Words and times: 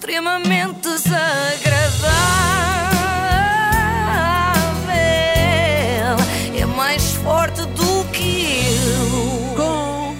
extremamente 0.00 0.80
desagradável. 0.80 2.08
É 6.58 6.64
mais 6.74 7.12
forte 7.16 7.60
do 7.66 8.04
que 8.10 8.64
eu. 8.64 9.54
Com 9.56 10.16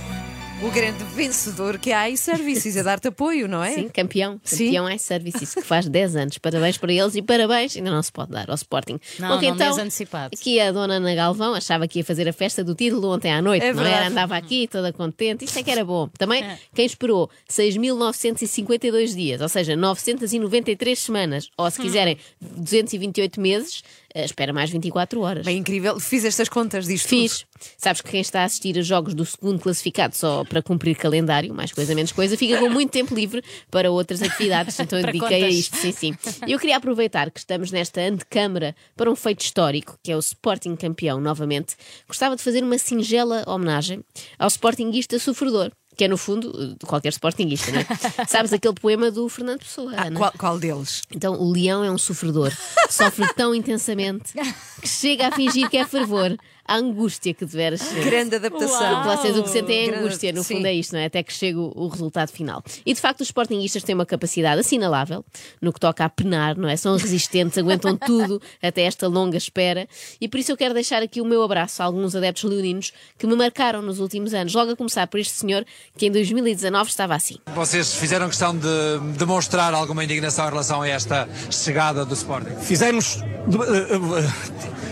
o 0.67 0.71
grande 0.71 1.03
vencedor 1.25 1.79
que 1.79 1.91
é 1.91 1.95
a 1.95 2.09
iServices, 2.09 2.77
a 2.79 2.83
dar-te 2.83 3.09
apoio, 3.09 3.47
não 3.47 3.63
é? 3.63 3.75
Sim, 3.75 3.89
campeão. 3.89 4.41
Sim. 4.43 4.67
Campeão 4.67 4.91
iServices, 4.91 5.55
que 5.55 5.61
faz 5.61 5.87
10 5.87 6.17
anos. 6.17 6.39
Parabéns 6.39 6.79
para 6.79 6.93
eles 6.93 7.15
e 7.15 7.21
parabéns, 7.23 7.77
ainda 7.77 7.91
não 7.91 8.03
se 8.03 8.11
pode 8.11 8.31
dar 8.33 8.49
ao 8.49 8.55
Sporting. 8.55 8.99
Não, 9.19 9.39
que 9.39 9.47
não 9.47 9.55
então, 9.55 9.79
antecipado. 9.79 10.31
aqui 10.35 10.59
a 10.59 10.73
dona 10.73 10.95
Ana 10.95 11.15
Galvão 11.15 11.55
achava 11.55 11.87
que 11.87 11.99
ia 11.99 12.05
fazer 12.05 12.27
a 12.29 12.33
festa 12.33 12.65
do 12.65 12.75
título 12.75 13.09
ontem 13.13 13.31
à 13.33 13.43
noite, 13.43 13.65
É 13.65 13.73
não 13.73 13.81
era? 13.83 13.91
verdade. 13.91 14.13
Andava 14.13 14.37
aqui 14.37 14.67
toda 14.67 14.93
contente. 14.93 15.45
Isto 15.45 15.59
é 15.59 15.63
que 15.63 15.71
era 15.71 15.85
bom. 15.85 16.09
Também, 16.19 16.43
É. 16.43 16.59
quem 16.75 16.87
esperou 16.87 17.29
6.952 17.49 19.15
dias, 19.15 19.41
ou 19.41 19.49
seja, 19.49 19.77
993 19.77 20.99
semanas, 20.99 21.49
ou 21.57 21.67
Hum. 21.67 21.71
se 21.71 21.81
quiserem, 21.81 22.17
228 22.41 23.41
meses, 23.41 23.83
eh, 24.15 24.25
espera 24.25 24.53
mais 24.53 24.71
24 24.71 25.21
horas. 25.21 25.45
Bem 25.45 25.59
incrível. 25.59 26.01
Fiz 26.01 26.25
estas 26.25 26.49
contas 26.49 26.87
disto. 26.87 27.09
Fiz. 27.09 27.45
Sabes 27.77 28.01
que 28.01 28.11
quem 28.11 28.21
está 28.21 28.41
a 28.41 28.45
assistir 28.45 28.79
a 28.79 28.83
jogos 28.83 29.15
do 29.15 29.25
segundo 29.27 29.61
classificado 29.61 30.17
só 30.17 30.45
para 30.45 30.63
cumprir 30.63 30.97
calendário, 30.97 31.10
mais 31.55 31.73
coisa 31.73 31.95
menos 31.95 32.13
coisa, 32.13 32.37
fica 32.37 32.59
com 32.59 32.69
muito 32.69 32.91
tempo 32.91 33.15
livre 33.15 33.43
para 33.71 33.91
outras 33.91 34.23
atividades. 34.23 34.79
Então 34.79 34.99
eu 34.99 35.07
dediquei 35.07 35.45
a 35.45 35.49
isto, 35.49 35.77
sim, 35.77 35.93
sim. 35.93 36.15
E 36.47 36.53
eu 36.53 36.59
queria 36.59 36.77
aproveitar 36.77 37.31
que 37.31 37.39
estamos 37.41 37.71
nesta 37.71 38.01
antecâmara 38.01 38.75
para 38.97 39.11
um 39.11 39.17
feito 39.17 39.41
histórico, 39.43 39.99
que 40.03 40.13
é 40.13 40.17
o 40.17 40.21
Sporting 40.21 40.77
campeão 40.77 41.21
novamente. 41.21 41.77
Gostava 42.07 42.37
de 42.37 42.43
fazer 42.43 42.63
uma 42.63 42.79
singela 42.79 43.45
homenagem 43.47 44.03
ao 44.39 44.49
Sportingista 44.49 45.19
sofredor. 45.19 45.71
Que 45.97 46.05
é, 46.05 46.09
no 46.09 46.17
fundo, 46.17 46.77
de 46.79 46.87
qualquer 46.87 47.11
Sportingista, 47.13 47.73
não 47.73 47.81
é? 47.81 47.87
Sabes 48.27 48.53
aquele 48.53 48.73
poema 48.75 49.11
do 49.11 49.29
Fernando 49.29 49.59
Pessoa, 49.59 49.93
Ah, 49.97 50.07
Ana? 50.07 50.17
qual, 50.19 50.33
qual 50.39 50.59
deles? 50.59 51.03
Então, 51.15 51.35
o 51.35 51.53
leão 51.53 51.85
é 51.85 51.91
um 51.91 51.99
sofredor. 51.99 52.51
Sofre 52.89 53.27
tão 53.35 53.55
intensamente 53.55 54.33
que 54.81 54.89
chega 54.89 55.27
a 55.29 55.33
fingir 55.33 55.69
que 55.69 55.77
é 55.77 55.85
fervor. 55.85 56.37
A 56.71 56.77
angústia 56.77 57.35
que 57.35 57.45
deveras 57.45 57.81
ser. 57.81 58.05
Grande 58.05 58.37
adaptação. 58.37 58.93
Uau! 58.93 59.17
Vocês 59.17 59.37
o 59.37 59.43
que 59.43 59.51
sentem 59.51 59.91
é 59.91 59.99
angústia, 59.99 60.33
no 60.33 60.45
sim. 60.45 60.55
fundo 60.55 60.67
é 60.67 60.73
isto, 60.73 60.93
não 60.93 61.01
é? 61.01 61.07
Até 61.07 61.21
que 61.21 61.33
chega 61.33 61.59
o, 61.59 61.73
o 61.75 61.89
resultado 61.89 62.31
final. 62.31 62.63
E 62.87 62.95
de 62.95 63.01
facto, 63.01 63.23
os 63.23 63.27
sportinguistas 63.27 63.83
têm 63.83 63.93
uma 63.93 64.07
capacidade 64.07 64.61
assinalável 64.61 65.25
no 65.61 65.73
que 65.73 65.81
toca 65.81 66.05
a 66.05 66.09
penar, 66.09 66.57
não 66.57 66.69
é? 66.69 66.77
São 66.77 66.97
resistentes, 66.97 67.59
aguentam 67.59 67.97
tudo 68.07 68.41
até 68.63 68.83
esta 68.83 69.09
longa 69.09 69.37
espera. 69.37 69.89
E 70.21 70.29
por 70.29 70.39
isso 70.39 70.53
eu 70.53 70.57
quero 70.57 70.73
deixar 70.73 71.03
aqui 71.03 71.21
o 71.21 71.25
meu 71.25 71.43
abraço 71.43 71.83
a 71.83 71.87
alguns 71.87 72.15
adeptos 72.15 72.45
leoninos 72.45 72.93
que 73.19 73.27
me 73.27 73.35
marcaram 73.35 73.83
nos 73.83 73.99
últimos 73.99 74.33
anos. 74.33 74.55
Logo 74.55 74.71
a 74.71 74.77
começar 74.77 75.09
por 75.09 75.19
este 75.19 75.35
senhor 75.35 75.67
que 75.97 76.07
em 76.07 76.13
2019 76.13 76.89
estava 76.89 77.17
assim. 77.17 77.35
Vocês 77.53 77.95
fizeram 77.95 78.29
questão 78.29 78.57
de 78.57 79.19
demonstrar 79.19 79.75
alguma 79.75 80.05
indignação 80.05 80.47
em 80.47 80.51
relação 80.51 80.83
a 80.83 80.89
esta 80.89 81.29
chegada 81.51 82.05
do 82.05 82.15
Sporting? 82.15 82.55
Fizemos. 82.61 83.19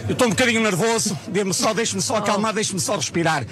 Eu 0.08 0.14
estou 0.14 0.26
um 0.26 0.30
bocadinho 0.30 0.62
nervoso, 0.62 1.16
dê-me 1.28 1.52
só, 1.52 1.74
deixe-me 1.74 2.00
só 2.00 2.16
acalmar, 2.16 2.54
deixe-me 2.54 2.80
só 2.80 2.96
respirar. 2.96 3.46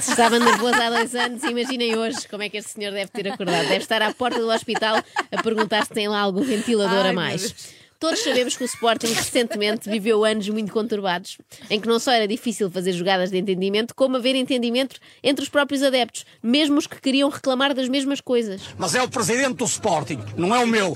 Se 0.00 0.10
estava 0.10 0.40
nervoso 0.40 0.74
há 0.74 0.90
dois 0.90 1.14
anos, 1.14 1.42
imaginem 1.44 1.96
hoje 1.96 2.26
como 2.28 2.42
é 2.42 2.48
que 2.48 2.56
este 2.56 2.72
senhor 2.72 2.92
deve 2.92 3.12
ter 3.12 3.28
acordado. 3.28 3.68
Deve 3.68 3.76
estar 3.76 4.02
à 4.02 4.12
porta 4.12 4.40
do 4.40 4.48
hospital 4.48 4.96
a 5.30 5.42
perguntar 5.42 5.84
se 5.84 5.90
tem 5.90 6.08
lá 6.08 6.20
algum 6.20 6.42
ventilador 6.42 6.98
Ai, 6.98 7.00
a 7.00 7.04
meu 7.04 7.14
mais. 7.14 7.79
Todos 8.00 8.18
sabemos 8.24 8.56
que 8.56 8.64
o 8.64 8.66
Sporting 8.66 9.12
recentemente 9.12 9.90
viveu 9.90 10.24
anos 10.24 10.48
muito 10.48 10.72
conturbados, 10.72 11.36
em 11.68 11.78
que 11.78 11.86
não 11.86 11.98
só 11.98 12.12
era 12.12 12.26
difícil 12.26 12.70
fazer 12.70 12.92
jogadas 12.92 13.30
de 13.30 13.36
entendimento, 13.36 13.94
como 13.94 14.16
haver 14.16 14.34
entendimento 14.34 14.98
entre 15.22 15.42
os 15.42 15.50
próprios 15.50 15.82
adeptos, 15.82 16.24
mesmo 16.42 16.78
os 16.78 16.86
que 16.86 16.98
queriam 16.98 17.28
reclamar 17.28 17.74
das 17.74 17.90
mesmas 17.90 18.20
coisas. 18.22 18.62
Mas 18.78 18.94
é 18.94 19.02
o 19.02 19.08
presidente 19.08 19.56
do 19.56 19.66
Sporting, 19.66 20.18
não 20.34 20.54
é 20.54 20.58
o 20.60 20.66
meu. 20.66 20.94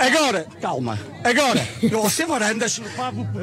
Agora, 0.00 0.46
calma, 0.58 0.98
agora, 1.22 1.68
eu 1.82 1.98
ao 1.98 2.08
ser 2.08 2.24
varandas, 2.24 2.80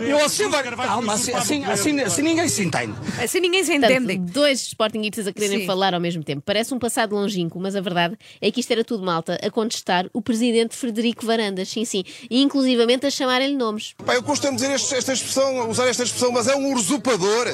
eu 0.07 0.19
ao 0.19 0.27
ser 0.27 0.47
varandas, 0.47 0.85
calma, 0.85 1.13
assim, 1.13 1.33
assim, 1.33 1.63
assim, 1.65 1.99
assim 2.01 2.21
ninguém 2.23 2.49
se 2.49 2.63
entende. 2.63 2.95
Assim 3.21 3.39
ninguém 3.39 3.63
se 3.63 3.71
Portanto, 3.77 4.03
entende. 4.03 4.31
dois 4.31 4.61
Sportingistas 4.61 5.27
a 5.27 5.33
quererem 5.33 5.59
Sim. 5.59 5.67
falar 5.67 5.93
ao 5.93 5.99
mesmo 5.99 6.23
tempo. 6.23 6.41
Parece 6.43 6.73
um 6.73 6.79
passado 6.79 7.13
longínquo, 7.13 7.59
mas 7.59 7.75
a 7.75 7.81
verdade 7.81 8.17
é 8.41 8.49
que 8.49 8.61
isto 8.61 8.71
era 8.71 8.83
tudo 8.83 9.05
malta 9.05 9.37
a 9.43 9.51
contestar 9.51 10.09
o 10.11 10.23
presidente 10.23 10.75
Frederico 10.75 11.23
Varandas, 11.23 11.69
sim, 11.69 11.85
sim, 11.85 12.03
e 12.29 12.41
inclusivamente 12.41 12.94
a 13.03 13.09
chamarem-lhe 13.09 13.55
nomes. 13.55 13.95
Pá, 14.05 14.13
eu 14.15 14.21
costumo 14.23 14.55
dizer 14.55 14.71
este- 14.71 14.95
esta 14.95 15.13
expressão, 15.13 15.69
usar 15.69 15.87
esta 15.87 16.03
expressão, 16.03 16.31
mas 16.31 16.47
é 16.47 16.55
um 16.55 16.73
usurpador. 16.73 17.45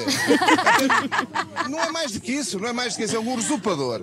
não 1.69 1.79
é 1.79 1.89
mais 1.91 2.11
do 2.11 2.19
que 2.19 2.31
isso, 2.33 2.59
não 2.59 2.67
é 2.69 2.73
mais 2.73 2.93
do 2.93 2.97
que 2.97 3.03
isso, 3.03 3.15
é 3.15 3.19
um 3.19 3.33
usurpador. 3.35 4.01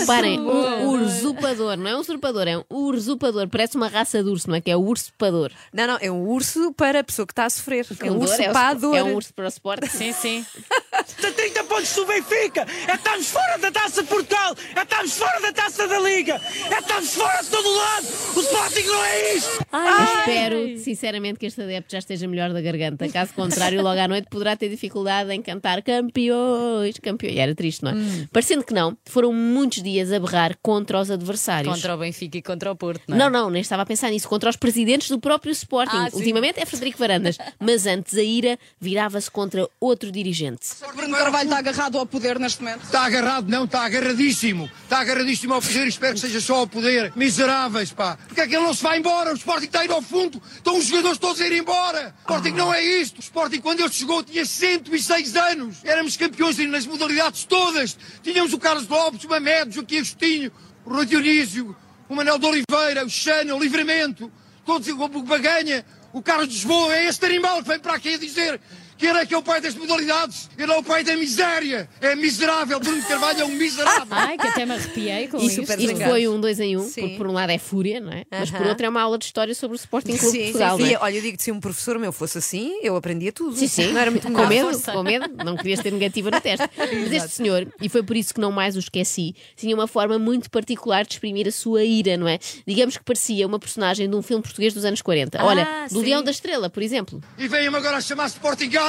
Reparem, 0.00 0.40
um 0.40 1.02
usurpador, 1.04 1.76
não 1.76 1.88
é 1.90 1.96
um 1.96 2.00
usurpador, 2.00 2.48
é 2.48 2.58
um 2.58 2.64
usurpador. 2.70 3.48
Parece 3.48 3.76
uma 3.76 3.88
raça 3.88 4.22
de 4.22 4.28
urso, 4.30 4.48
não 4.48 4.56
é? 4.56 4.60
Que 4.60 4.70
é 4.70 4.76
o 4.76 4.80
urso-pador. 4.80 5.52
Não, 5.72 5.86
não, 5.86 5.98
é 6.00 6.10
um 6.10 6.26
urso 6.28 6.72
para 6.72 7.00
a 7.00 7.04
pessoa 7.04 7.26
que 7.26 7.32
está 7.32 7.44
a 7.44 7.50
sofrer. 7.50 7.86
É 8.00 8.10
um 8.10 8.18
urso 8.18 8.40
é 8.40 8.48
o- 8.50 8.52
para 8.52 8.68
a 8.68 8.74
dor. 8.74 8.96
É 8.96 9.02
um 9.02 9.14
urso 9.14 9.32
para 9.34 9.44
o 9.44 9.48
Sporting. 9.48 9.86
Sim, 9.88 10.12
sim. 10.12 10.46
30 11.14 11.64
pontos 11.64 11.94
do 11.94 12.06
Benfica, 12.06 12.66
é 12.88 12.94
estamos 12.94 13.28
fora 13.28 13.58
da 13.58 13.70
taça 13.70 14.02
de 14.02 14.08
Portugal, 14.08 14.54
é 14.74 14.82
estamos 14.82 15.12
fora 15.16 15.40
da 15.40 15.52
taça 15.52 15.88
da 15.88 15.98
Liga, 15.98 16.40
é 16.70 16.78
estamos 16.78 17.14
fora 17.14 17.42
de 17.42 17.48
todo 17.48 17.70
lado. 17.70 18.06
O 18.36 18.40
Sporting 18.40 18.86
não 18.86 19.04
é 19.04 19.34
isto. 19.34 19.66
Eu 19.72 20.18
espero, 20.20 20.78
sinceramente, 20.78 21.38
que 21.38 21.46
este 21.46 21.62
adepto 21.62 21.92
já 21.92 21.98
esteja 21.98 22.26
melhor 22.28 22.52
da 22.52 22.60
garganta. 22.60 23.08
Caso 23.08 23.32
contrário, 23.34 23.82
logo 23.82 24.00
à 24.00 24.08
noite 24.08 24.28
poderá 24.30 24.56
ter 24.56 24.68
dificuldade 24.68 25.32
em 25.32 25.42
cantar 25.42 25.82
campeões, 25.82 26.98
campeões. 26.98 27.36
Era 27.36 27.54
triste, 27.54 27.84
não 27.84 27.92
é? 27.92 27.94
Hum. 27.94 28.28
Parecendo 28.32 28.64
que 28.64 28.74
não, 28.74 28.96
foram 29.04 29.32
muitos 29.32 29.82
dias 29.82 30.12
a 30.12 30.18
berrar 30.18 30.56
contra 30.62 31.00
os 31.00 31.10
adversários. 31.10 31.72
Contra 31.72 31.94
o 31.94 31.98
Benfica 31.98 32.38
e 32.38 32.42
contra 32.42 32.70
o 32.70 32.76
Porto, 32.76 33.02
não 33.08 33.16
é? 33.16 33.18
Não, 33.18 33.30
não, 33.30 33.50
nem 33.50 33.62
estava 33.62 33.82
a 33.82 33.86
pensar 33.86 34.10
nisso. 34.10 34.28
Contra 34.28 34.50
os 34.50 34.56
presidentes 34.56 35.08
do 35.08 35.18
próprio 35.18 35.52
Sporting. 35.52 35.96
Ah. 35.96 36.08
Ultimamente 36.12 36.60
é 36.60 36.66
Frederico 36.66 36.98
Varandas. 36.98 37.38
Mas 37.58 37.86
antes 37.86 38.16
a 38.16 38.22
ira 38.22 38.58
virava-se 38.80 39.30
contra 39.30 39.68
outro 39.80 40.10
dirigente. 40.10 40.66
Bruno 41.00 41.16
Carvalho 41.16 41.44
está 41.44 41.58
agarrado 41.58 41.98
ao 41.98 42.06
poder 42.06 42.38
neste 42.38 42.62
momento. 42.62 42.84
Está 42.84 43.06
agarrado, 43.06 43.48
não, 43.48 43.64
está 43.64 43.80
agarradíssimo. 43.84 44.70
Está 44.82 45.00
agarradíssimo 45.00 45.54
ao 45.54 45.62
poder 45.62 45.86
espero 45.86 46.14
que 46.14 46.20
seja 46.20 46.40
só 46.40 46.56
ao 46.56 46.66
poder. 46.66 47.12
Miseráveis, 47.16 47.90
pá. 47.90 48.18
Porque 48.26 48.42
é 48.42 48.46
que 48.46 48.54
ele 48.54 48.64
não 48.64 48.74
se 48.74 48.82
vai 48.82 48.98
embora? 48.98 49.32
O 49.32 49.36
Sporting 49.36 49.66
está 49.66 49.80
a 49.80 49.84
ir 49.84 49.90
ao 49.90 50.02
fundo. 50.02 50.40
Estão 50.54 50.76
os 50.76 50.84
jogadores 50.84 51.18
todos 51.18 51.40
a 51.40 51.46
ir 51.46 51.58
embora. 51.58 52.14
O 52.18 52.20
Sporting 52.20 52.50
não 52.50 52.72
é 52.72 52.84
isto. 52.84 53.18
O 53.18 53.20
Sporting, 53.20 53.60
quando 53.60 53.80
ele 53.80 53.90
chegou, 53.90 54.22
tinha 54.22 54.44
106 54.44 55.36
anos. 55.36 55.78
Éramos 55.84 56.16
campeões 56.16 56.58
nas 56.58 56.86
modalidades 56.86 57.44
todas. 57.44 57.96
Tínhamos 58.22 58.52
o 58.52 58.58
Carlos 58.58 58.86
Lopes, 58.86 59.24
o 59.24 59.28
Mamed, 59.28 59.70
o 59.70 59.72
Joaquim 59.72 59.96
Agostinho, 59.96 60.52
o 60.84 60.92
Rui 60.92 61.06
Dionísio, 61.06 61.74
o 62.08 62.14
Manel 62.14 62.38
de 62.38 62.46
Oliveira, 62.46 63.06
o 63.06 63.10
Chana, 63.10 63.54
o 63.54 63.58
Livramento. 63.58 64.30
Todos, 64.66 64.86
o 64.86 65.22
Baganha, 65.22 65.84
o 66.12 66.20
Carlos 66.20 66.48
de 66.48 66.54
Lisboa. 66.54 66.94
É 66.94 67.06
este 67.06 67.24
animal 67.24 67.62
que 67.62 67.68
vem 67.68 67.78
para 67.78 67.94
aqui 67.94 68.14
a 68.14 68.18
dizer 68.18 68.60
que 69.00 69.06
ele 69.06 69.18
é 69.18 69.24
que 69.26 69.32
é 69.34 69.38
o 69.38 69.42
pai 69.42 69.62
das 69.62 69.74
modalidades. 69.74 70.50
Ele 70.58 70.70
é 70.70 70.76
o 70.76 70.82
pai 70.82 71.02
da 71.02 71.16
miséria. 71.16 71.88
É 72.02 72.14
miserável. 72.14 72.78
Bruno 72.78 73.02
Carvalho 73.02 73.40
é 73.40 73.44
um 73.46 73.48
miserável. 73.54 74.06
Ai, 74.10 74.36
que 74.36 74.46
até 74.46 74.66
me 74.66 74.72
arrepiei 74.74 75.26
com 75.28 75.38
E 75.38 75.46
isto. 75.46 75.62
foi 76.04 76.28
um 76.28 76.38
dois 76.38 76.60
em 76.60 76.76
um, 76.76 76.86
Sim. 76.86 77.00
porque 77.00 77.16
por 77.16 77.26
um 77.26 77.32
lado 77.32 77.50
é 77.50 77.56
fúria, 77.58 77.98
não 77.98 78.12
é? 78.12 78.24
Mas 78.30 78.50
por 78.50 78.66
outro 78.66 78.84
é 78.84 78.88
uma 78.90 79.00
aula 79.00 79.16
de 79.16 79.24
história 79.24 79.54
sobre 79.54 79.74
o 79.74 79.78
Sporting 79.78 80.16
Clube 80.18 80.36
de 80.38 80.44
Sim, 80.44 80.52
Portugal. 80.52 80.76
sim, 80.78 80.84
sim. 80.86 80.94
é? 80.94 80.98
Olha, 81.00 81.16
eu 81.16 81.22
digo-te, 81.22 81.42
se 81.42 81.50
um 81.50 81.58
professor 81.60 81.98
meu 81.98 82.12
fosse 82.12 82.36
assim, 82.36 82.78
eu 82.82 82.94
aprendia 82.94 83.32
tudo. 83.32 83.56
Sim, 83.56 83.68
sim. 83.68 83.92
Não 83.92 84.00
era 84.00 84.10
muito 84.10 84.30
com 84.30 84.46
medo, 84.46 84.66
força. 84.70 84.92
com 84.92 85.02
medo, 85.02 85.30
não 85.44 85.56
querias 85.56 85.80
ter 85.80 85.90
negativa 85.92 86.30
no 86.30 86.40
teste. 86.40 86.68
Mas 86.76 87.10
este 87.12 87.30
senhor, 87.30 87.66
e 87.80 87.88
foi 87.88 88.02
por 88.02 88.16
isso 88.18 88.34
que 88.34 88.40
não 88.40 88.52
mais 88.52 88.76
o 88.76 88.80
esqueci, 88.80 89.34
tinha 89.56 89.74
uma 89.74 89.86
forma 89.86 90.18
muito 90.18 90.50
particular 90.50 91.04
de 91.06 91.14
exprimir 91.14 91.48
a 91.48 91.52
sua 91.52 91.82
ira, 91.84 92.18
não 92.18 92.28
é? 92.28 92.38
Digamos 92.66 92.98
que 92.98 93.04
parecia 93.04 93.46
uma 93.46 93.58
personagem 93.58 94.10
de 94.10 94.14
um 94.14 94.20
filme 94.20 94.42
português 94.42 94.74
dos 94.74 94.84
anos 94.84 95.00
40. 95.00 95.42
Olha, 95.42 95.66
do. 95.90 96.00
Leão 96.00 96.22
da 96.22 96.30
Estrela, 96.30 96.68
por 96.68 96.82
exemplo. 96.82 97.22
E 97.38 97.48
vem-me 97.48 97.74
agora 97.76 97.96
a 97.96 98.00
chamar 98.00 98.28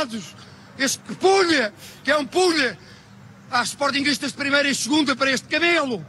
Sportingados. 0.01 0.35
Este 0.77 0.99
que 0.99 1.15
pulha, 1.15 1.73
que 2.03 2.11
é 2.11 2.17
um 2.17 2.25
pulha. 2.25 2.77
Há 3.49 3.63
Sportingistas 3.63 4.31
de 4.31 4.37
primeira 4.37 4.67
e 4.69 4.73
segunda 4.73 5.15
para 5.15 5.31
este 5.31 5.47
camelo. 5.47 6.03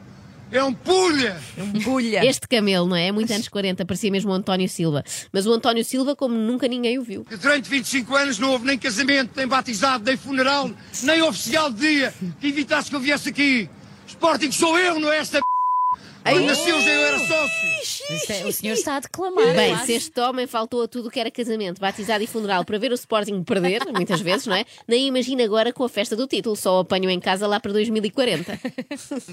É 0.50 0.62
um 0.62 0.72
pulha. 0.72 1.40
Bulha. 1.82 2.24
Este 2.24 2.46
camelo, 2.46 2.86
não 2.86 2.94
é? 2.94 3.08
É 3.08 3.12
muito 3.12 3.32
anos 3.32 3.48
40, 3.48 3.84
parecia 3.86 4.10
mesmo 4.10 4.30
o 4.30 4.34
António 4.34 4.68
Silva. 4.68 5.02
Mas 5.32 5.46
o 5.46 5.52
António 5.52 5.82
Silva, 5.82 6.14
como 6.14 6.34
nunca 6.34 6.68
ninguém 6.68 6.98
o 6.98 7.02
viu. 7.02 7.26
Durante 7.40 7.68
25 7.68 8.14
anos 8.14 8.38
não 8.38 8.50
houve 8.50 8.66
nem 8.66 8.78
casamento, 8.78 9.32
nem 9.34 9.46
batizado, 9.46 10.04
nem 10.04 10.16
funeral, 10.16 10.70
nem 11.02 11.22
oficial 11.22 11.70
de 11.70 11.80
dia 11.80 12.14
que 12.38 12.48
evitasse 12.48 12.90
que 12.90 12.96
eu 12.96 13.00
viesse 13.00 13.30
aqui. 13.30 13.68
Sporting 14.06 14.52
sou 14.52 14.78
eu, 14.78 15.00
não 15.00 15.10
é 15.10 15.18
esta 15.18 15.40
nasceu 16.24 16.80
já 16.80 16.90
eu 16.90 17.02
era 17.02 17.18
sócio. 17.18 17.68
Isto 18.14 18.32
é- 18.32 18.46
O 18.46 18.52
senhor 18.52 18.74
está 18.74 18.96
a 18.96 19.00
declamar. 19.00 19.54
Bem, 19.54 19.76
se 19.84 19.92
este 19.92 20.20
homem 20.20 20.46
faltou 20.46 20.82
a 20.82 20.88
tudo 20.88 21.08
o 21.08 21.10
que 21.10 21.18
era 21.18 21.30
casamento, 21.30 21.80
batizado 21.80 22.22
e 22.22 22.26
funeral 22.26 22.64
para 22.64 22.78
ver 22.78 22.92
o 22.92 22.94
Sporting 22.94 23.42
perder, 23.42 23.82
muitas 23.92 24.20
vezes, 24.20 24.46
não 24.46 24.54
é? 24.54 24.64
Nem 24.86 25.06
imagina 25.08 25.42
agora 25.44 25.72
com 25.72 25.82
a 25.84 25.88
festa 25.88 26.14
do 26.14 26.26
título, 26.26 26.54
só 26.56 26.76
o 26.76 26.80
apanho 26.80 27.10
em 27.10 27.18
casa 27.20 27.46
lá 27.46 27.58
para 27.58 27.72
2040. 27.72 28.58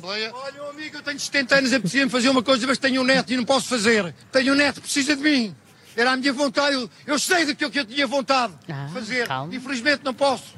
Olha, 0.03 0.33
meu 0.53 0.69
amigo, 0.69 0.97
eu 0.97 1.01
tenho 1.03 1.19
70 1.19 1.55
anos, 1.55 1.71
eu 1.71 1.79
preciso 1.81 2.09
fazer 2.09 2.29
uma 2.29 2.41
coisa, 2.43 2.65
mas 2.65 2.77
tenho 2.77 3.01
um 3.01 3.05
neto 3.05 3.31
e 3.33 3.37
não 3.37 3.45
posso 3.45 3.67
fazer. 3.67 4.13
Tenho 4.31 4.53
um 4.53 4.55
neto, 4.55 4.81
precisa 4.81 5.15
de 5.15 5.21
mim. 5.21 5.55
Era 5.95 6.11
a 6.11 6.17
minha 6.17 6.31
vontade, 6.31 6.75
eu, 6.75 6.89
eu 7.05 7.19
sei 7.19 7.45
daquilo 7.45 7.69
que 7.69 7.79
eu 7.79 7.85
tinha 7.85 8.07
vontade 8.07 8.53
Ah, 8.69 8.85
de 8.87 8.93
fazer. 8.93 9.27
calma. 9.27 9.53
Infelizmente 9.53 10.01
não 10.03 10.13
posso. 10.13 10.55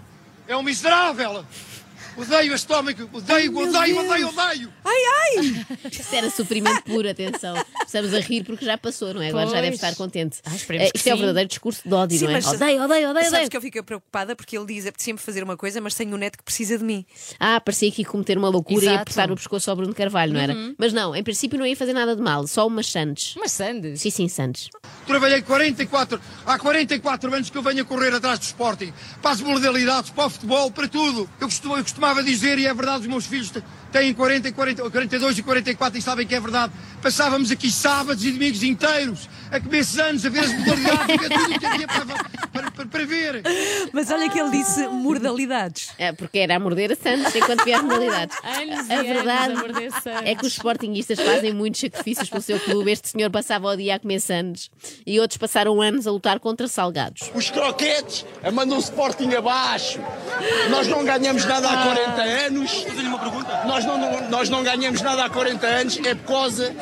É 0.48 0.56
um 0.56 0.62
miserável. 0.64 1.44
Odeio 2.18 2.54
este 2.54 2.72
homem, 2.74 2.96
que- 2.96 3.04
odeio, 3.04 3.58
odeio, 3.58 4.00
odeio, 4.00 4.30
odeio. 4.30 5.66
Isto 5.92 6.14
era 6.16 6.30
sofrimento 6.30 6.84
puro, 6.84 7.10
atenção. 7.10 7.56
Estamos 7.86 8.14
a 8.14 8.20
rir 8.20 8.44
porque 8.44 8.66
já 8.66 8.78
passou, 8.78 9.14
não 9.14 9.22
é? 9.22 9.30
Agora 9.30 9.48
já 9.48 9.62
deve 9.62 9.76
estar 9.76 9.96
contente. 9.96 10.40
Ah, 10.46 10.56
esperemos 10.56 10.88
Eh, 10.88 10.92
que 10.92 10.98
Isto 10.98 11.08
é 11.08 11.14
o 11.14 11.16
sim. 11.16 11.22
verdadeiro 11.22 11.50
discurso 11.50 11.82
de 11.88 11.94
ódio, 11.94 12.18
Sim, 12.20 12.26
não 12.26 12.32
é? 12.32 12.34
mas- 12.36 12.48
Odeio, 12.48 12.84
odeio, 12.84 13.10
odeio, 13.10 13.14
Sabes 13.26 13.34
odeio. 13.34 13.50
que 13.50 13.58
eu 13.58 13.62
fico 13.62 13.84
preocupada 13.84 14.36
porque 14.36 14.58
ele 14.58 14.66
diz: 14.66 14.86
apetece-me 14.86 15.18
fazer 15.20 15.44
uma 15.44 15.56
coisa, 15.58 15.80
mas 15.82 15.96
tenho 15.96 16.14
um 16.14 16.18
neto 16.18 16.38
que 16.38 16.44
precisa 16.44 16.78
de 16.78 16.84
mim. 16.84 17.06
Ah, 17.40 17.60
parecia 17.62 17.90
aqui 17.90 18.04
cometer 18.04 18.38
uma 18.38 18.50
loucura 18.50 18.84
e 18.84 18.88
Exato. 18.88 19.02
apertar 19.02 19.32
o 19.32 19.36
pescoço 19.36 19.70
ao 19.70 19.76
Bruno 19.78 19.94
Carvalho, 19.94 20.34
não 20.34 20.40
era? 20.40 20.56
Mas 20.78 20.92
não, 20.94 21.16
em 21.16 21.24
princípio 21.24 21.58
não 21.58 21.66
ia 21.66 21.76
fazer 21.76 21.94
nada 21.94 22.16
de 22.16 22.22
mal, 22.22 22.46
só 22.48 22.68
umas 22.68 22.88
sandes. 22.88 23.36
Mas 23.38 23.52
Sandes. 23.52 24.02
Sim, 24.02 24.10
sim, 24.10 24.28
sandes. 24.28 24.70
Trabalhei 25.08 25.42
44, 25.42 26.20
há 26.46 26.58
44 26.58 27.34
anos 27.34 27.50
que 27.50 27.58
eu 27.58 27.62
venho 27.62 27.82
a 27.82 27.86
correr 27.86 28.14
atrás 28.14 28.40
do 28.40 28.44
Sporting, 28.44 28.94
para 29.22 29.32
as 29.32 29.42
modalidades, 29.42 30.10
para 30.10 30.26
o 30.26 30.30
futebol, 30.30 30.72
para 30.72 30.88
tudo. 30.88 31.30
Eu, 31.40 31.48
costumo- 31.48 31.78
eu 31.78 31.84
costumava 32.02 32.24
dizer, 32.24 32.58
e 32.58 32.66
é 32.66 32.74
verdade, 32.74 33.02
os 33.02 33.08
meus 33.08 33.28
filhos 33.28 33.54
têm 33.92 34.12
40, 34.12 34.48
e 34.48 34.52
40, 34.52 34.90
42 34.90 35.38
e 35.38 35.44
44 35.44 36.00
e 36.00 36.02
sabem 36.02 36.26
que 36.26 36.34
é 36.34 36.40
verdade. 36.40 36.74
Passávamos 37.00 37.52
aqui 37.52 37.72
sábados 37.72 38.26
e 38.26 38.32
domingos 38.32 38.64
inteiros 38.64 39.30
a 39.52 39.60
comer 39.60 39.86
anos, 40.00 40.26
a 40.26 40.30
ver 40.30 40.40
as 40.40 40.52
modalidades, 40.52 41.02
a 41.02 41.06
ver 41.06 41.30
tudo 41.30 41.56
o 41.56 41.60
que 41.60 41.66
havia 41.66 41.88
para, 41.88 42.06
para, 42.52 42.71
para, 42.82 42.88
para 42.88 43.06
ver. 43.06 43.44
Mas 43.94 44.10
olha 44.10 44.30
que 44.30 44.40
ele 44.40 44.52
disse 44.52 44.88
modalidades. 44.88 45.92
É, 45.98 46.12
porque 46.12 46.40
era 46.40 46.56
a 46.56 46.60
morder 46.60 46.92
a 46.92 46.96
sandes 46.96 47.36
enquanto 47.36 47.64
via 47.64 47.78
as 47.78 47.84
modalidades. 47.84 48.38
Anos 48.44 48.90
a 48.90 48.94
anos 48.94 49.08
verdade 49.08 49.54
a 50.06 50.30
é 50.30 50.36
que 50.36 50.46
os 50.46 50.54
sportinguistas 50.54 51.20
fazem 51.20 51.54
muitos 51.54 51.82
sacrifícios 51.82 52.30
pelo 52.30 52.42
seu 52.42 52.60
clube. 52.60 52.92
Este 52.92 53.10
senhor 53.10 53.30
passava 53.30 53.68
o 53.68 53.76
dia 53.76 53.96
a 53.96 54.00
comer 54.00 54.20
sandes 54.20 54.70
e 55.06 55.20
outros 55.20 55.38
passaram 55.38 55.82
anos 55.82 56.08
a 56.08 56.12
lutar 56.12 56.40
contra 56.40 56.68
salgados. 56.68 57.32
Os 57.34 57.50
croquetes 57.50 58.26
a 58.44 58.52
mandam 58.52 58.78
o 58.78 58.82
Sporting 58.82 59.34
abaixo. 59.34 60.00
Nós 60.70 60.88
não 60.88 61.04
ganhamos 61.04 61.46
nada 61.46 61.70
há 61.70 61.84
40 61.84 62.22
anos. 62.22 62.84
Fazer-lhe 62.84 63.08
uma 63.08 63.20
pergunta? 63.20 63.64
Nós 63.66 63.86
não, 63.86 64.30
nós 64.30 64.50
não 64.50 64.64
ganhamos 64.64 65.02
nada 65.02 65.26
há 65.26 65.30
40 65.30 65.68
anos, 65.68 66.00
é 66.06 66.16
por 66.16 66.28
causa 66.28 66.76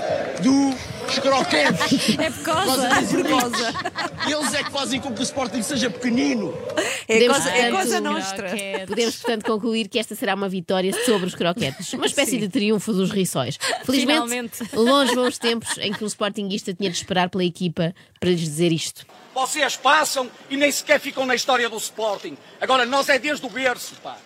dos 1.09 1.19
croquetes. 1.19 2.19
É 2.19 2.29
por 2.29 2.44
causa. 2.44 2.88
das 2.89 3.13
elites. 3.13 3.33
Eles 4.27 4.53
é 4.53 4.63
que 4.63 4.71
fazem 4.71 5.01
com 5.01 5.13
que 5.13 5.21
o 5.21 5.23
Sporting 5.23 5.61
seja 5.61 5.89
pequenino. 5.89 6.56
É 7.07 7.13
Podemos, 7.13 7.38
coisa, 7.38 7.50
é 7.50 7.71
coisa 7.71 8.01
nostra. 8.01 8.50
Croquetes. 8.50 8.85
Podemos, 8.88 9.15
portanto, 9.15 9.45
concluir 9.45 9.88
que 9.88 10.00
esta 10.00 10.15
será 10.15 10.35
uma 10.35 10.47
vitória 10.47 10.94
sobre 11.06 11.27
os 11.27 11.35
croquetes. 11.35 11.91
Uma 11.94 12.06
espécie 12.06 12.38
de 12.38 12.47
triunfo 12.47 12.94
dos 12.94 13.11
riçóis. 13.11 13.57
Felizmente, 13.83 14.57
Finalmente. 14.57 14.75
longe 14.75 15.15
vão 15.15 15.27
os 15.27 15.38
tempos 15.38 15.77
em 15.79 15.91
que 15.91 16.03
um 16.03 16.07
sportinguista 16.07 16.73
tinha 16.73 16.89
de 16.89 16.97
esperar 16.97 17.29
pela 17.29 17.44
equipa 17.44 17.94
para 18.19 18.29
lhes 18.29 18.41
dizer 18.41 18.71
isto. 18.71 19.05
Vocês 19.33 19.75
passam 19.75 20.29
e 20.50 20.57
nem 20.57 20.71
sequer 20.71 21.00
ficam 21.00 21.25
na 21.25 21.35
história 21.35 21.69
do 21.69 21.77
Sporting. 21.77 22.38
Agora, 22.59 22.85
nós 22.85 23.09
é 23.09 23.17
desde 23.17 23.45
o 23.45 23.50
berço, 23.50 23.95
pá. 24.03 24.17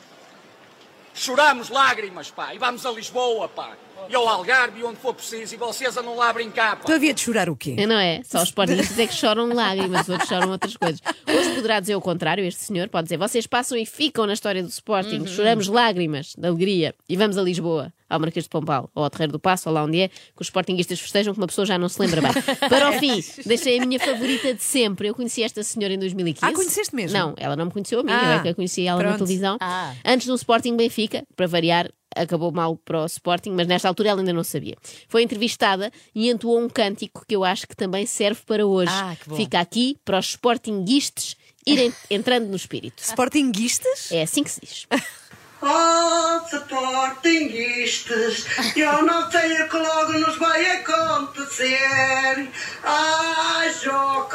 Choramos 1.13 1.69
lágrimas, 1.69 2.31
pá, 2.31 2.55
e 2.55 2.57
vamos 2.57 2.85
a 2.85 2.91
Lisboa, 2.91 3.47
pá. 3.47 3.77
E 4.09 4.15
ao 4.15 4.27
Algarve, 4.27 4.79
e 4.79 4.83
onde 4.83 4.97
for 4.97 5.13
preciso, 5.13 5.53
e 5.53 5.57
vocês 5.57 5.95
andam 5.97 6.15
lá 6.15 6.29
a 6.29 6.33
brincar, 6.33 6.75
pá. 6.77 6.83
Tu 6.85 6.91
havia 6.91 7.13
de 7.13 7.21
chorar 7.21 7.49
o 7.49 7.55
quê? 7.55 7.75
Não 7.85 7.97
é? 7.97 8.21
Só 8.23 8.39
os 8.41 8.49
sportinguistas 8.49 8.97
é 8.99 9.07
que 9.07 9.13
choram 9.13 9.53
lágrimas, 9.53 10.01
os 10.03 10.09
outros 10.09 10.29
choram 10.29 10.51
outras 10.51 10.75
coisas. 10.77 10.99
Hoje 11.27 11.55
poderá 11.55 11.79
dizer 11.79 11.95
o 11.95 12.01
contrário, 12.01 12.43
este 12.45 12.61
senhor 12.61 12.89
pode 12.89 13.05
dizer: 13.05 13.17
vocês 13.17 13.47
passam 13.47 13.77
e 13.77 13.85
ficam 13.85 14.25
na 14.25 14.33
história 14.33 14.61
do 14.61 14.69
Sporting, 14.69 15.25
choramos 15.27 15.67
lágrimas 15.67 16.33
de 16.37 16.47
alegria 16.47 16.93
e 17.07 17.15
vamos 17.17 17.37
a 17.37 17.41
Lisboa, 17.41 17.91
ao 18.09 18.19
Marquês 18.19 18.43
de 18.45 18.49
Pombal, 18.49 18.89
ou 18.93 19.03
ao 19.03 19.09
Terreiro 19.09 19.33
do 19.33 19.39
Passo, 19.39 19.69
ou 19.69 19.75
lá 19.75 19.83
onde 19.83 20.01
é, 20.01 20.07
que 20.09 20.41
os 20.41 20.47
sportinguistas 20.47 20.99
festejam 20.99 21.33
que 21.33 21.39
uma 21.39 21.47
pessoa 21.47 21.65
já 21.65 21.77
não 21.77 21.89
se 21.89 21.99
lembra 22.01 22.21
bem. 22.21 22.31
Para 22.69 22.89
o 22.89 22.93
fim, 22.93 23.23
deixei 23.45 23.79
a 23.79 23.85
minha 23.85 23.99
favorita 23.99 24.53
de 24.53 24.61
sempre. 24.63 25.07
Eu 25.07 25.15
conheci 25.15 25.41
esta 25.43 25.63
senhora 25.63 25.93
em 25.93 25.99
2015. 25.99 26.45
Ah, 26.45 26.53
conheceste 26.55 26.95
mesmo? 26.95 27.17
Não, 27.17 27.33
ela 27.37 27.55
não 27.55 27.65
me 27.65 27.71
conheceu 27.71 27.99
a 27.99 28.03
mim, 28.03 28.11
Ah, 28.11 28.23
eu 28.25 28.31
é 28.31 28.41
que 28.43 28.49
a 28.49 28.55
conheci 28.55 28.85
ela 28.85 28.97
na 29.01 29.03
pronto. 29.09 29.17
televisão. 29.25 29.57
Ah. 29.59 29.93
Antes 30.05 30.27
do 30.27 30.35
Sporting 30.35 30.75
Benfica, 30.75 31.23
para 31.35 31.47
variar, 31.47 31.89
acabou 32.15 32.51
mal 32.51 32.75
para 32.77 33.01
o 33.01 33.05
Sporting, 33.05 33.51
mas 33.51 33.67
nesta 33.67 33.87
altura 33.87 34.09
ela 34.09 34.21
ainda 34.21 34.33
não 34.33 34.43
sabia. 34.43 34.75
Foi 35.07 35.23
entrevistada 35.23 35.91
e 36.13 36.29
entoou 36.29 36.59
um 36.59 36.69
cântico 36.69 37.25
que 37.27 37.35
eu 37.35 37.43
acho 37.43 37.67
que 37.67 37.75
também 37.75 38.05
serve 38.05 38.41
para 38.45 38.65
hoje. 38.65 38.91
Ah, 38.93 39.15
que 39.21 39.29
bom. 39.29 39.35
Fica 39.35 39.59
aqui 39.59 39.97
para 40.03 40.19
os 40.19 40.29
Sportinguistas 40.29 41.35
irem 41.65 41.93
entrando 42.09 42.47
no 42.47 42.55
espírito. 42.55 43.01
Sportinguistas? 43.01 44.11
É 44.11 44.23
assim 44.23 44.43
que 44.43 44.51
se 44.51 44.61
diz. 44.61 44.87
Oh, 45.65 46.41
Sportinguistas, 46.51 48.45
eu 48.75 49.05
não 49.05 49.31
sei 49.31 49.61
o 49.61 49.69
que 49.69 49.77
logo 49.77 50.11
nos 50.19 50.35
vai 50.37 50.81
acontecer. 50.81 52.49
Ai, 52.83 53.73
João 53.81 54.27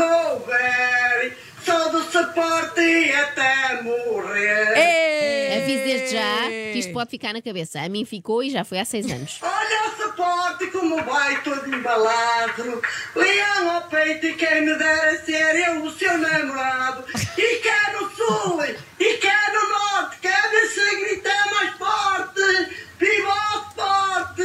Couber, 1.68 1.80
sou 1.80 1.90
do 1.90 2.00
Sporting 2.00 3.10
até 3.10 3.82
morrer. 3.82 5.62
Aviso 5.62 5.84
desde 5.84 6.16
já 6.16 6.48
que 6.48 6.78
isto 6.78 6.92
pode 6.92 7.10
ficar 7.10 7.32
na 7.32 7.42
cabeça. 7.42 7.80
A 7.80 7.88
mim 7.88 8.04
ficou 8.04 8.42
e 8.42 8.50
já 8.50 8.64
foi 8.64 8.78
há 8.78 8.84
seis 8.84 9.10
anos. 9.10 9.38
Olha 9.42 9.84
o 9.84 10.08
Sporting 10.08 10.70
como 10.70 11.04
vai 11.04 11.42
todo 11.42 11.74
embalado. 11.74 12.82
Leão 13.14 13.70
ao 13.70 13.82
peito 13.82 14.26
e 14.26 14.34
quem 14.34 14.62
me 14.62 14.74
dera 14.74 15.22
ser 15.24 15.56
eu 15.56 15.84
o 15.84 15.90
seu 15.92 16.16
namorado. 16.16 17.04
E 17.36 17.56
quer 17.56 17.92
no 17.92 18.10
sul, 18.10 18.64
e 18.98 19.16
quer 19.18 19.52
no 19.52 19.68
norte, 19.68 20.18
quer 20.20 20.50
ver 20.50 20.68
se 20.68 20.96
gritar 20.96 21.50
mais 21.52 21.74
forte. 21.76 22.78
Viva 22.98 23.34
o 23.54 23.68
Sport! 23.68 24.38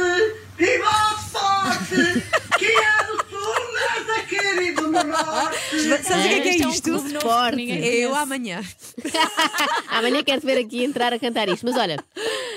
Viva 0.56 0.90
o 0.90 1.14
Sport! 1.26 1.88
Que 2.58 2.66
é 2.66 3.04
do 3.04 3.16
sul, 3.28 3.54
mas 3.72 4.18
é 4.18 4.22
querido 4.22 4.82
no 4.82 5.02
norte. 5.02 5.83
Sabes 6.02 6.24
o 6.24 6.28
que 6.28 6.34
é 6.34 6.40
que 6.40 6.48
é 6.48 6.62
é 6.62 6.66
um 6.66 6.70
isto? 6.70 7.02
que 7.02 7.20
Forte. 7.20 7.56
ninguém 7.56 7.82
É 7.82 7.94
eu 8.04 8.14
amanhã. 8.14 8.62
Amanhã 9.88 10.22
quero-te 10.22 10.46
ver 10.46 10.58
aqui 10.58 10.84
entrar 10.84 11.12
a 11.12 11.18
cantar 11.18 11.48
isto. 11.48 11.64
Mas 11.66 11.76
olha, 11.76 11.96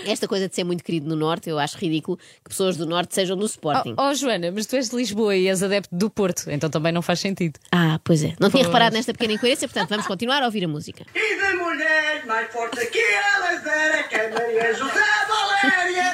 esta 0.06 0.28
coisa 0.28 0.48
de 0.50 0.56
ser 0.56 0.64
muito 0.64 0.84
querido 0.84 1.08
no 1.08 1.16
Norte, 1.16 1.50
eu 1.50 1.60
acho 1.60 1.78
ridículo 1.78 2.18
que 2.18 2.50
pessoas 2.50 2.78
do 2.78 2.86
Norte 2.86 3.14
sejam 3.14 3.38
do 3.38 3.46
Sporting. 3.46 3.96
Oh, 3.98 4.10
oh, 4.10 4.14
Joana, 4.14 4.52
mas 4.52 4.66
tu 4.66 4.76
és 4.76 4.90
de 4.90 4.96
Lisboa 4.96 5.36
e 5.36 5.48
és 5.48 5.62
adepto 5.62 5.96
do 5.96 6.10
Porto, 6.10 6.50
então 6.50 6.70
também 6.70 6.92
não 6.92 7.02
faz 7.02 7.20
sentido. 7.20 7.60
Ah, 7.72 8.00
pois 8.04 8.24
é. 8.24 8.30
Não 8.40 8.50
tinha 8.50 8.64
Pois. 8.64 8.66
reparado 8.68 8.96
nesta 8.96 9.14
pequena 9.14 9.34
incoerência, 9.34 9.68
portanto 9.68 9.90
vamos 9.90 10.08
continuar 10.08 10.42
a 10.42 10.46
ouvir 10.46 10.64
a 10.64 10.68
música. 10.68 11.06
E 11.14 11.36
de 11.36 11.54
mulheres 11.58 12.26
mais 12.26 12.52
forte 12.52 12.86
que 12.88 13.00
elas 13.00 13.66
era 13.66 14.04
que 14.04 14.16
é 14.16 14.30
Maria 14.32 14.74
José 14.74 15.04
Valéria. 15.28 16.14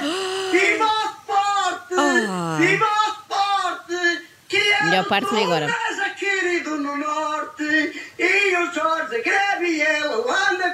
Viva 0.52 0.86
o 0.86 1.06
Sport! 1.08 2.60
Viva 2.60 2.86
o 2.86 3.12
Sport! 3.22 4.24
Que 4.50 4.58
é 4.58 4.84
Melhor 4.86 5.06
parte 5.08 5.34
vem 5.34 5.44
agora. 5.46 5.68
No 6.61 6.97
norte. 6.97 8.13
E 8.17 8.57
o 8.57 8.73
Jorge 8.73 9.21
Gabriel 9.21 10.25
lá 10.25 10.53
na 10.53 10.73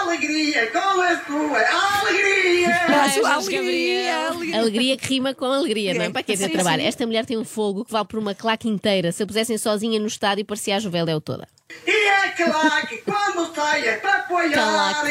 Alegria 0.00 0.70
com 0.70 0.78
a 0.78 1.24
sua 1.24 2.00
alegria. 2.00 2.74
Jorge 2.88 3.20
alegria, 3.24 4.28
alegria. 4.28 4.58
Alegria 4.60 4.96
que 4.96 5.06
rima 5.08 5.34
com 5.34 5.44
alegria, 5.46 5.94
não 5.94 6.02
é? 6.04 6.10
Para 6.10 6.22
quem 6.22 6.36
ter 6.36 6.46
Sim, 6.46 6.52
trabalho. 6.52 6.82
sim. 6.82 6.88
Esta 6.88 7.06
mulher 7.06 7.24
tem 7.26 7.36
um 7.36 7.44
fogo 7.44 7.84
que 7.84 7.92
vale 7.92 8.06
por 8.06 8.18
uma 8.18 8.34
claque 8.34 8.68
inteira. 8.68 9.12
Se 9.12 9.22
a 9.22 9.26
pusessem 9.26 9.58
sozinha 9.58 9.98
no 10.00 10.06
estádio, 10.06 10.44
parecia 10.44 10.76
a 10.76 10.78
Juveléu 10.78 11.20
toda. 11.20 11.46
E 11.86 11.90
é 11.90 12.28
claro 12.30 12.86
que 12.86 12.98
quando 12.98 13.52
sai 13.54 13.88
é 13.88 13.96
para 13.96 14.16
apoiar, 14.18 15.02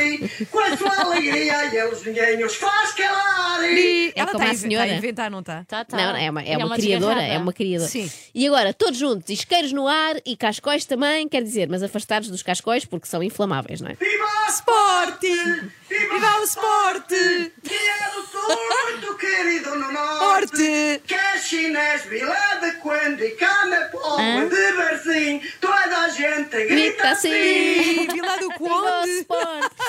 com 0.49 0.59
a 0.59 0.77
sua 0.77 1.01
alegria 1.01 1.65
e 1.73 1.91
os 1.91 2.05
ninguém 2.05 2.43
os 2.45 2.55
faz 2.55 2.93
calar. 2.93 3.63
E 3.63 4.09
É 4.15 4.19
ela 4.19 4.31
como 4.31 4.43
está 4.43 4.49
a 4.49 4.51
a 4.53 4.55
senhora. 4.57 4.85
Está 4.85 4.95
a 4.95 4.97
inventar, 4.97 5.31
não 5.31 5.39
está? 5.39 5.65
Tá, 5.65 5.83
tá. 5.83 5.97
Não, 5.97 6.15
é 6.15 6.29
uma, 6.29 6.41
é 6.41 6.53
É 6.53 6.57
uma, 6.57 6.67
uma 6.67 6.75
criadora, 6.75 7.21
é 7.21 7.37
uma 7.37 7.51
criadora. 7.53 7.89
Sim. 7.89 8.09
E 8.33 8.47
agora, 8.47 8.73
todos 8.73 8.97
juntos, 8.97 9.29
isqueiros 9.29 9.73
no 9.73 9.87
ar 9.87 10.15
e 10.25 10.37
cascóis 10.37 10.85
também, 10.85 11.27
quer 11.27 11.41
dizer, 11.43 11.67
mas 11.69 11.83
afastados 11.83 12.29
dos 12.29 12.43
cascóis 12.43 12.85
porque 12.85 13.07
são 13.07 13.21
inflamáveis, 13.23 13.81
não 13.81 13.89
é? 13.89 13.95
Viva 14.23 14.47
o 14.47 14.49
Sporting! 14.49 15.71
Viva 15.89 16.39
o 16.39 16.43
Sport! 16.45 17.07
Que 17.09 17.75
é 17.75 18.11
do 18.15 18.25
sul, 18.25 18.57
muito 18.89 19.15
querido 19.17 19.75
no 19.75 19.91
norte. 19.91 21.01
Que 21.05 21.13
é 21.13 21.37
chinês, 21.39 22.03
vila 22.05 22.33
de 22.61 22.71
quando 22.77 23.21
e 23.21 23.35
Hã? 23.43 24.47
de 24.47 24.71
Bersim. 24.73 25.41
Toda 25.59 25.97
a 25.99 26.09
gente 26.09 26.65
grita, 26.65 27.09
assim. 27.09 27.29
Sim, 27.31 28.07
Vila 28.13 28.37
do 28.37 28.53
Conde! 28.53 29.27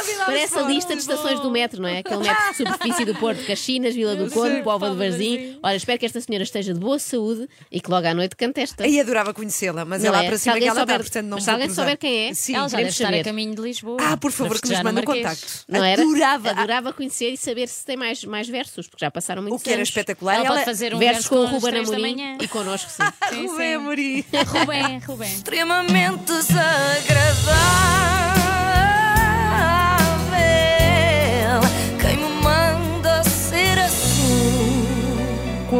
Sport. 0.04 0.14
Vila 0.14 0.24
Parece 0.26 0.42
a 0.42 0.58
Sport. 0.58 0.68
lista 0.74 0.94
de 0.94 1.00
estações 1.00 1.40
do 1.40 1.50
metro, 1.50 1.80
não 1.82 1.88
é? 1.88 1.98
Aquele 1.98 2.18
metro 2.22 2.50
de 2.50 2.56
superfície 2.56 3.04
do 3.04 3.14
Porto, 3.16 3.44
Caxinas, 3.46 3.94
Vila 3.94 4.14
do 4.16 4.30
Conde, 4.30 4.62
Póvoa 4.62 4.90
de 4.90 4.96
Varzim. 4.96 5.58
Olha, 5.62 5.76
espero 5.76 5.98
que 5.98 6.06
esta 6.06 6.20
senhora 6.20 6.42
esteja 6.44 6.72
de 6.74 6.80
boa 6.80 6.98
saúde 6.98 7.48
e 7.70 7.80
que 7.80 7.90
logo 7.90 8.06
à 8.06 8.14
noite 8.14 8.36
cante 8.36 8.60
esta. 8.60 8.84
Aí 8.84 9.00
adorava 9.00 9.32
conhecê-la, 9.34 9.84
mas 9.84 10.02
Não 10.02 10.08
é 10.08 10.12
lá 10.12 10.24
para 10.24 10.38
cima 10.38 10.54
que 10.56 10.58
alguém 10.64 10.68
ela 10.68 10.82
está, 10.82 10.96
portanto 10.98 11.26
não 11.26 11.36
mas 11.36 11.44
se 11.44 11.50
alguém 11.50 11.70
souber 11.70 11.98
quem 11.98 12.28
é, 12.28 12.34
Sim. 12.34 12.54
Ela 12.56 12.68
já 12.68 12.76
deve 12.78 12.88
estar 12.90 13.04
saber. 13.06 13.20
a 13.20 13.24
caminho 13.24 13.54
de 13.54 13.60
Lisboa. 13.62 13.96
Ah, 14.00 14.16
por 14.16 14.30
favor, 14.32 14.50
para 14.52 14.60
que 14.60 14.68
nos 14.68 14.82
mande 14.82 15.00
o 15.00 15.04
Marquês. 15.04 15.24
contacto. 15.26 15.64
Não 15.68 15.84
era? 15.84 16.02
Adorava. 16.02 16.50
Adorava 16.50 16.92
conhecer 16.92 17.30
e 17.30 17.36
saber 17.36 17.68
se 17.68 17.84
tem 17.84 17.96
mais, 17.96 18.24
mais 18.24 18.48
versos, 18.48 18.86
porque 18.88 19.04
já 19.04 19.10
passaram 19.10 19.40
O 19.42 19.44
muitos 19.44 19.62
que 19.62 19.70
era 19.70 19.78
anos. 19.78 19.88
espetacular. 19.88 20.34
Ela 20.36 20.44
ela 20.46 20.54
pode 20.54 20.64
fazer 20.64 20.94
um 20.94 20.98
Versos 20.98 21.28
verso 21.28 21.28
com 21.30 21.36
o 21.36 21.46
Ruben 21.58 21.78
Amorim 21.80 22.36
e 22.40 22.48
connosco, 22.48 22.90
sim. 22.90 23.02
Rubem 23.46 23.68
sim. 23.68 23.74
Amorim. 23.74 24.24
Rubem, 24.46 24.98
Rubem. 24.98 25.32
extremamente 25.32 26.24
desagradável. 26.24 28.13